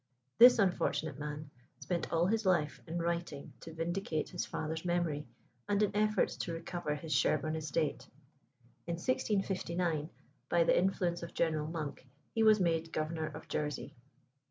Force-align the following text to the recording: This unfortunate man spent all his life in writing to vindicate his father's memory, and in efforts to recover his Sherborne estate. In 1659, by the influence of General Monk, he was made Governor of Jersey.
This 0.39 0.57
unfortunate 0.57 1.19
man 1.19 1.51
spent 1.79 2.11
all 2.11 2.25
his 2.25 2.43
life 2.43 2.81
in 2.87 2.97
writing 2.97 3.53
to 3.59 3.71
vindicate 3.71 4.29
his 4.29 4.47
father's 4.47 4.83
memory, 4.83 5.27
and 5.69 5.83
in 5.83 5.95
efforts 5.95 6.35
to 6.37 6.53
recover 6.53 6.95
his 6.95 7.13
Sherborne 7.13 7.55
estate. 7.55 8.07
In 8.87 8.95
1659, 8.95 10.09
by 10.49 10.63
the 10.63 10.75
influence 10.75 11.21
of 11.21 11.35
General 11.35 11.67
Monk, 11.67 12.07
he 12.33 12.41
was 12.41 12.59
made 12.59 12.91
Governor 12.91 13.27
of 13.27 13.47
Jersey. 13.47 13.93